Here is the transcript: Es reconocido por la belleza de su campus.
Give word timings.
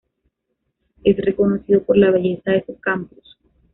Es 1.03 1.15
reconocido 1.17 1.83
por 1.83 1.95
la 1.95 2.09
belleza 2.09 2.49
de 2.53 2.65
su 2.65 2.75
campus. 2.79 3.37